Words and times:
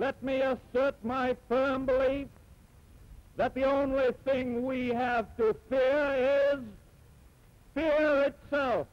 assert 0.00 0.94
my 1.02 1.36
firm 1.48 1.84
belief 1.84 2.28
that 3.36 3.52
the 3.54 3.64
only 3.64 4.12
thing 4.24 4.64
we 4.64 4.88
have 4.90 5.36
to 5.36 5.56
fear 5.68 6.52
is 6.54 6.60
fear 7.74 8.22
itself. 8.22 8.86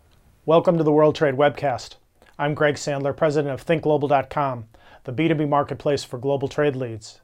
Welcome 0.48 0.78
to 0.80 0.84
the 0.84 0.92
World 0.92 1.16
Trade 1.16 1.36
Webcast. 1.36 1.98
I'm 2.40 2.56
Greg 2.56 2.76
Sandler, 2.76 3.16
president 3.16 3.54
of 3.54 3.66
ThinkGlobal.com, 3.66 4.66
the 5.04 5.14
B2B 5.14 5.48
marketplace 5.48 6.04
for 6.04 6.18
global 6.18 6.48
trade 6.48 6.76
leads. 6.76 7.22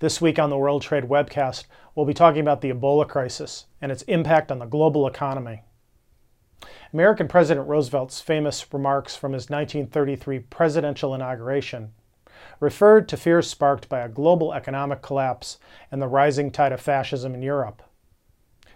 This 0.00 0.20
week 0.20 0.38
on 0.38 0.50
the 0.50 0.58
World 0.58 0.82
Trade 0.82 1.04
Webcast, 1.04 1.64
we'll 1.94 2.06
be 2.06 2.12
talking 2.12 2.40
about 2.40 2.60
the 2.60 2.72
Ebola 2.72 3.08
crisis 3.08 3.66
and 3.80 3.90
its 3.90 4.02
impact 4.02 4.52
on 4.52 4.58
the 4.58 4.66
global 4.66 5.06
economy. 5.06 5.62
American 6.92 7.28
President 7.28 7.66
Roosevelt's 7.66 8.20
famous 8.20 8.66
remarks 8.74 9.16
from 9.16 9.32
his 9.32 9.48
1933 9.48 10.40
presidential 10.40 11.14
inauguration 11.14 11.92
referred 12.60 13.08
to 13.08 13.16
fears 13.16 13.48
sparked 13.48 13.88
by 13.88 14.00
a 14.00 14.08
global 14.08 14.52
economic 14.52 15.02
collapse 15.02 15.58
and 15.90 16.00
the 16.00 16.08
rising 16.08 16.50
tide 16.50 16.72
of 16.72 16.80
fascism 16.80 17.34
in 17.34 17.42
Europe. 17.42 17.82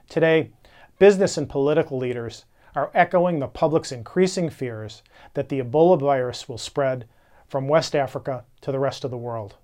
Today, 0.08 0.50
business 0.98 1.36
and 1.36 1.48
political 1.48 1.98
leaders 1.98 2.44
are 2.74 2.90
echoing 2.94 3.38
the 3.38 3.46
public's 3.46 3.92
increasing 3.92 4.50
fears 4.50 5.02
that 5.34 5.48
the 5.48 5.60
Ebola 5.60 5.98
virus 5.98 6.48
will 6.48 6.58
spread 6.58 7.06
from 7.46 7.68
West 7.68 7.94
Africa 7.94 8.44
to 8.62 8.72
the 8.72 8.78
rest 8.78 9.04
of 9.04 9.10
the 9.10 9.16
world. 9.16 9.56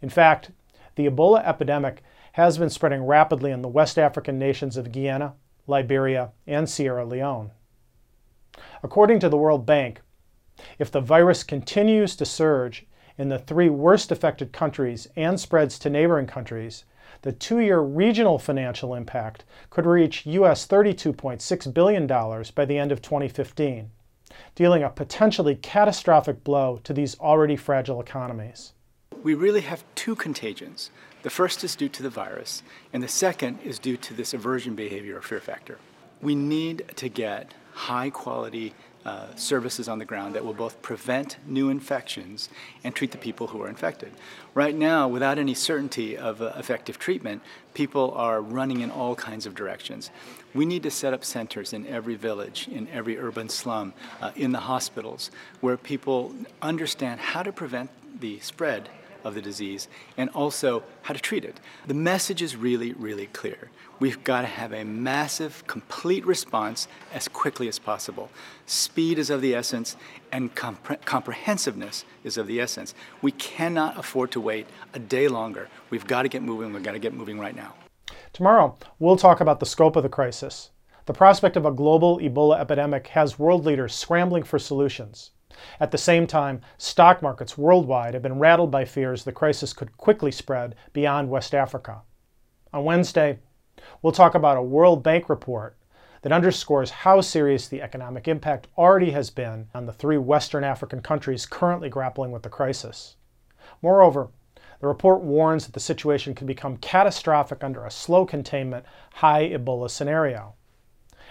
In 0.00 0.08
fact, 0.08 0.50
the 0.94 1.06
Ebola 1.06 1.44
epidemic 1.44 2.02
has 2.32 2.58
been 2.58 2.70
spreading 2.70 3.04
rapidly 3.04 3.50
in 3.50 3.62
the 3.62 3.68
West 3.68 3.98
African 3.98 4.38
nations 4.38 4.76
of 4.76 4.92
Guinea, 4.92 5.30
Liberia, 5.66 6.30
and 6.46 6.68
Sierra 6.68 7.04
Leone. 7.04 7.50
According 8.82 9.20
to 9.20 9.28
the 9.28 9.36
World 9.36 9.66
Bank, 9.66 10.00
if 10.80 10.90
the 10.90 11.00
virus 11.00 11.44
continues 11.44 12.16
to 12.16 12.24
surge 12.24 12.86
in 13.18 13.28
the 13.28 13.38
three 13.38 13.68
worst 13.68 14.10
affected 14.10 14.50
countries 14.50 15.06
and 15.14 15.38
spreads 15.38 15.78
to 15.78 15.90
neighboring 15.90 16.26
countries, 16.26 16.84
the 17.20 17.32
two 17.32 17.58
year 17.58 17.80
regional 17.80 18.38
financial 18.38 18.94
impact 18.94 19.44
could 19.68 19.84
reach 19.84 20.24
US 20.24 20.66
$32.6 20.66 21.74
billion 21.74 22.06
by 22.06 22.64
the 22.64 22.78
end 22.78 22.92
of 22.92 23.02
2015, 23.02 23.90
dealing 24.54 24.82
a 24.82 24.88
potentially 24.88 25.54
catastrophic 25.54 26.42
blow 26.42 26.80
to 26.82 26.94
these 26.94 27.20
already 27.20 27.56
fragile 27.56 28.00
economies. 28.00 28.72
We 29.22 29.34
really 29.34 29.60
have 29.60 29.84
two 29.94 30.16
contagions. 30.16 30.90
The 31.22 31.28
first 31.28 31.62
is 31.62 31.76
due 31.76 31.90
to 31.90 32.02
the 32.02 32.08
virus, 32.08 32.62
and 32.90 33.02
the 33.02 33.08
second 33.08 33.58
is 33.62 33.78
due 33.78 33.98
to 33.98 34.14
this 34.14 34.32
aversion 34.32 34.74
behavior 34.74 35.18
or 35.18 35.22
fear 35.22 35.40
factor. 35.40 35.76
We 36.22 36.34
need 36.34 36.90
to 36.96 37.10
get 37.10 37.52
high 37.74 38.08
quality 38.08 38.72
uh, 39.04 39.34
services 39.34 39.88
on 39.88 39.98
the 39.98 40.04
ground 40.04 40.34
that 40.34 40.44
will 40.44 40.52
both 40.52 40.82
prevent 40.82 41.36
new 41.46 41.70
infections 41.70 42.48
and 42.84 42.94
treat 42.94 43.12
the 43.12 43.18
people 43.18 43.46
who 43.48 43.62
are 43.62 43.68
infected. 43.68 44.12
Right 44.54 44.74
now, 44.74 45.08
without 45.08 45.38
any 45.38 45.54
certainty 45.54 46.18
of 46.18 46.42
uh, 46.42 46.52
effective 46.56 46.98
treatment, 46.98 47.42
people 47.72 48.12
are 48.12 48.42
running 48.42 48.80
in 48.80 48.90
all 48.90 49.14
kinds 49.14 49.46
of 49.46 49.54
directions. 49.54 50.10
We 50.54 50.66
need 50.66 50.82
to 50.82 50.90
set 50.90 51.14
up 51.14 51.24
centers 51.24 51.72
in 51.72 51.86
every 51.86 52.14
village, 52.14 52.68
in 52.68 52.88
every 52.88 53.18
urban 53.18 53.48
slum, 53.48 53.94
uh, 54.20 54.32
in 54.36 54.52
the 54.52 54.60
hospitals, 54.60 55.30
where 55.60 55.76
people 55.76 56.34
understand 56.60 57.20
how 57.20 57.42
to 57.42 57.52
prevent 57.52 57.90
the 58.20 58.38
spread 58.40 58.90
of 59.24 59.34
the 59.34 59.42
disease 59.42 59.88
and 60.16 60.30
also 60.30 60.82
how 61.02 61.14
to 61.14 61.20
treat 61.20 61.44
it. 61.44 61.60
The 61.86 61.94
message 61.94 62.42
is 62.42 62.56
really, 62.56 62.92
really 62.92 63.26
clear. 63.26 63.70
We've 63.98 64.24
got 64.24 64.42
to 64.42 64.46
have 64.46 64.72
a 64.72 64.84
massive, 64.84 65.66
complete 65.66 66.24
response 66.24 66.88
as 67.12 67.28
quickly 67.28 67.68
as 67.68 67.78
possible. 67.78 68.30
Speed 68.64 69.18
is 69.18 69.28
of 69.28 69.42
the 69.42 69.54
essence, 69.54 69.96
and 70.32 70.54
compre- 70.54 71.04
comprehensiveness 71.04 72.04
is 72.24 72.38
of 72.38 72.46
the 72.46 72.60
essence. 72.60 72.94
We 73.20 73.32
cannot 73.32 73.98
afford 73.98 74.30
to 74.32 74.40
wait 74.40 74.66
a 74.94 74.98
day 74.98 75.28
longer. 75.28 75.68
We've 75.90 76.06
got 76.06 76.22
to 76.22 76.28
get 76.28 76.42
moving. 76.42 76.72
We've 76.72 76.82
got 76.82 76.92
to 76.92 76.98
get 76.98 77.12
moving 77.12 77.38
right 77.38 77.54
now. 77.54 77.74
Tomorrow, 78.32 78.76
we'll 78.98 79.16
talk 79.16 79.40
about 79.40 79.60
the 79.60 79.66
scope 79.66 79.96
of 79.96 80.02
the 80.02 80.08
crisis. 80.08 80.70
The 81.06 81.12
prospect 81.12 81.56
of 81.56 81.66
a 81.66 81.72
global 81.72 82.18
Ebola 82.20 82.58
epidemic 82.58 83.08
has 83.08 83.38
world 83.38 83.64
leaders 83.64 83.94
scrambling 83.94 84.44
for 84.44 84.58
solutions. 84.58 85.32
At 85.78 85.90
the 85.90 85.98
same 85.98 86.26
time, 86.26 86.60
stock 86.78 87.22
markets 87.22 87.58
worldwide 87.58 88.14
have 88.14 88.22
been 88.22 88.38
rattled 88.38 88.70
by 88.70 88.84
fears 88.84 89.24
the 89.24 89.32
crisis 89.32 89.72
could 89.72 89.96
quickly 89.96 90.30
spread 90.30 90.74
beyond 90.92 91.30
West 91.30 91.54
Africa. 91.54 92.02
On 92.72 92.84
Wednesday, 92.84 93.38
we'll 94.02 94.12
talk 94.12 94.34
about 94.34 94.56
a 94.56 94.62
World 94.62 95.02
Bank 95.02 95.28
report 95.28 95.76
that 96.22 96.32
underscores 96.32 96.90
how 96.90 97.20
serious 97.20 97.66
the 97.66 97.82
economic 97.82 98.28
impact 98.28 98.68
already 98.76 99.10
has 99.10 99.30
been 99.30 99.68
on 99.74 99.86
the 99.86 99.92
three 99.92 100.18
Western 100.18 100.64
African 100.64 101.00
countries 101.00 101.46
currently 101.46 101.88
grappling 101.88 102.30
with 102.30 102.42
the 102.42 102.48
crisis. 102.48 103.16
Moreover, 103.82 104.28
the 104.80 104.86
report 104.86 105.22
warns 105.22 105.66
that 105.66 105.72
the 105.72 105.80
situation 105.80 106.34
could 106.34 106.46
become 106.46 106.76
catastrophic 106.76 107.64
under 107.64 107.84
a 107.84 107.90
slow 107.90 108.24
containment, 108.24 108.84
high 109.14 109.48
Ebola 109.48 109.90
scenario. 109.90 110.54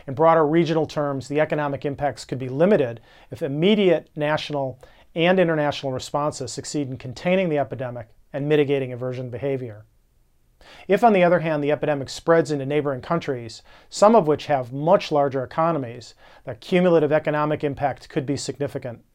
In 0.10 0.16
broader 0.16 0.44
regional 0.44 0.88
terms, 0.88 1.28
the 1.28 1.40
economic 1.40 1.86
impacts 1.86 2.26
could 2.26 2.40
be 2.40 2.50
limited 2.50 3.00
if 3.30 3.44
immediate 3.44 4.10
national 4.16 4.80
and 5.14 5.40
international 5.40 5.92
responses 5.92 6.52
succeed 6.52 6.90
in 6.90 6.98
containing 6.98 7.50
the 7.50 7.60
epidemic 7.60 8.08
and 8.34 8.50
mitigating 8.50 8.92
aversion 8.92 9.30
behavior. 9.30 9.86
If, 10.88 11.04
on 11.04 11.14
the 11.14 11.24
other 11.24 11.42
hand, 11.42 11.64
the 11.64 11.72
epidemic 11.72 12.10
spreads 12.10 12.50
into 12.50 12.66
neighboring 12.66 13.02
countries, 13.02 13.62
some 13.88 14.16
of 14.16 14.26
which 14.26 14.48
have 14.48 14.74
much 14.74 15.12
larger 15.12 15.44
economies, 15.44 16.16
the 16.44 16.56
cumulative 16.56 17.12
economic 17.12 17.64
impact 17.64 18.10
could 18.10 18.26
be 18.26 18.36
significant. 18.36 19.06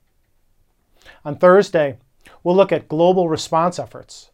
On 1.24 1.36
Thursday, 1.36 1.98
we'll 2.44 2.54
look 2.54 2.70
at 2.70 2.86
global 2.86 3.28
response 3.28 3.80
efforts. 3.80 4.30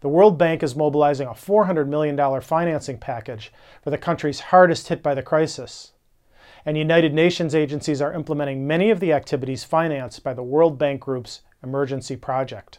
The 0.00 0.08
World 0.08 0.38
Bank 0.38 0.64
is 0.64 0.74
mobilizing 0.74 1.28
a 1.28 1.34
$400 1.34 1.86
million 1.86 2.40
financing 2.40 2.98
package 2.98 3.52
for 3.84 3.90
the 3.90 3.98
countries 3.98 4.40
hardest 4.40 4.88
hit 4.88 5.04
by 5.04 5.14
the 5.14 5.22
crisis 5.22 5.92
and 6.64 6.76
United 6.76 7.14
Nations 7.14 7.54
agencies 7.54 8.02
are 8.02 8.12
implementing 8.12 8.66
many 8.66 8.90
of 8.90 9.00
the 9.00 9.12
activities 9.12 9.64
financed 9.64 10.22
by 10.22 10.34
the 10.34 10.42
World 10.42 10.78
Bank 10.78 11.00
Group's 11.00 11.42
emergency 11.62 12.16
project. 12.16 12.78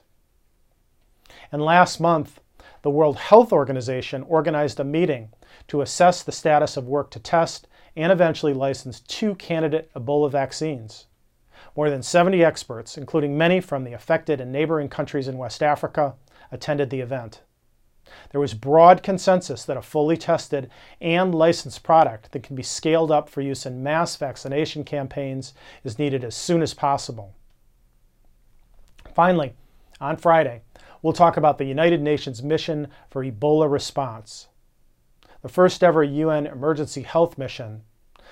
And 1.51 1.61
last 1.61 1.99
month, 1.99 2.39
the 2.81 2.89
World 2.89 3.17
Health 3.17 3.51
Organization 3.51 4.23
organized 4.23 4.79
a 4.79 4.83
meeting 4.83 5.29
to 5.67 5.81
assess 5.81 6.23
the 6.23 6.31
status 6.31 6.77
of 6.77 6.87
work 6.87 7.11
to 7.11 7.19
test 7.19 7.67
and 7.95 8.11
eventually 8.11 8.53
license 8.53 8.99
two 9.01 9.35
candidate 9.35 9.91
Ebola 9.93 10.31
vaccines. 10.31 11.07
More 11.75 11.89
than 11.89 12.01
70 12.01 12.43
experts, 12.43 12.97
including 12.97 13.37
many 13.37 13.61
from 13.61 13.83
the 13.83 13.93
affected 13.93 14.41
and 14.41 14.51
neighboring 14.51 14.89
countries 14.89 15.27
in 15.27 15.37
West 15.37 15.61
Africa, 15.61 16.15
attended 16.51 16.89
the 16.89 17.01
event. 17.01 17.41
There 18.31 18.41
was 18.41 18.53
broad 18.53 19.03
consensus 19.03 19.63
that 19.65 19.77
a 19.77 19.81
fully 19.81 20.17
tested 20.17 20.69
and 20.99 21.33
licensed 21.33 21.83
product 21.83 22.31
that 22.31 22.43
can 22.43 22.55
be 22.55 22.63
scaled 22.63 23.11
up 23.11 23.29
for 23.29 23.41
use 23.41 23.65
in 23.65 23.83
mass 23.83 24.15
vaccination 24.15 24.83
campaigns 24.83 25.53
is 25.83 25.99
needed 25.99 26.23
as 26.23 26.35
soon 26.35 26.61
as 26.61 26.73
possible. 26.73 27.33
Finally, 29.13 29.53
on 29.99 30.17
Friday, 30.17 30.61
we'll 31.01 31.13
talk 31.13 31.37
about 31.37 31.57
the 31.57 31.65
United 31.65 32.01
Nations 32.01 32.41
mission 32.41 32.87
for 33.09 33.23
Ebola 33.23 33.69
response. 33.71 34.47
The 35.41 35.49
first 35.49 35.83
ever 35.83 36.03
UN 36.03 36.47
emergency 36.47 37.01
health 37.01 37.37
mission, 37.37 37.81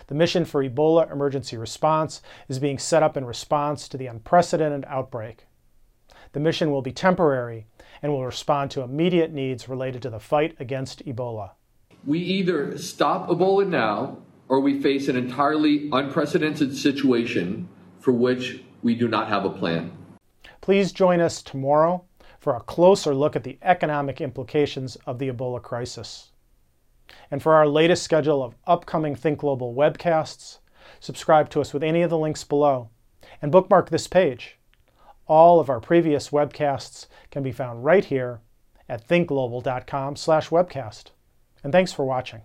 the 0.07 0.15
mission 0.15 0.45
for 0.45 0.63
Ebola 0.63 1.11
emergency 1.11 1.57
response, 1.57 2.21
is 2.47 2.59
being 2.59 2.77
set 2.77 3.03
up 3.03 3.17
in 3.17 3.25
response 3.25 3.87
to 3.89 3.97
the 3.97 4.07
unprecedented 4.07 4.85
outbreak. 4.87 5.45
The 6.31 6.39
mission 6.39 6.71
will 6.71 6.81
be 6.81 6.91
temporary 6.91 7.65
and 8.01 8.11
will 8.11 8.25
respond 8.25 8.71
to 8.71 8.81
immediate 8.81 9.31
needs 9.31 9.67
related 9.67 10.01
to 10.03 10.09
the 10.09 10.19
fight 10.19 10.55
against 10.59 11.05
Ebola. 11.05 11.51
We 12.05 12.19
either 12.19 12.77
stop 12.77 13.27
Ebola 13.29 13.67
now 13.67 14.19
or 14.47 14.59
we 14.59 14.79
face 14.79 15.07
an 15.07 15.15
entirely 15.15 15.89
unprecedented 15.91 16.75
situation 16.77 17.67
for 17.99 18.11
which 18.11 18.61
we 18.81 18.95
do 18.95 19.07
not 19.07 19.27
have 19.27 19.45
a 19.45 19.49
plan. 19.49 19.91
Please 20.61 20.91
join 20.91 21.19
us 21.19 21.41
tomorrow 21.41 22.05
for 22.39 22.55
a 22.55 22.61
closer 22.61 23.13
look 23.13 23.35
at 23.35 23.43
the 23.43 23.57
economic 23.61 24.21
implications 24.21 24.95
of 25.05 25.19
the 25.19 25.29
Ebola 25.29 25.61
crisis. 25.61 26.31
And 27.31 27.41
for 27.41 27.55
our 27.55 27.67
latest 27.67 28.03
schedule 28.03 28.43
of 28.43 28.55
upcoming 28.67 29.15
Think 29.15 29.39
Global 29.39 29.73
webcasts, 29.73 30.59
subscribe 30.99 31.49
to 31.49 31.61
us 31.61 31.73
with 31.73 31.83
any 31.83 32.03
of 32.03 32.09
the 32.09 32.17
links 32.17 32.43
below 32.43 32.89
and 33.41 33.51
bookmark 33.51 33.89
this 33.89 34.07
page. 34.07 34.58
All 35.29 35.59
of 35.59 35.69
our 35.69 35.79
previous 35.79 36.31
webcasts 36.31 37.05
can 37.29 37.43
be 37.43 37.51
found 37.51 37.85
right 37.85 38.03
here 38.03 38.41
at 38.89 39.07
thinkglobal.com/webcast. 39.07 41.11
And 41.63 41.71
thanks 41.71 41.93
for 41.93 42.03
watching. 42.03 42.41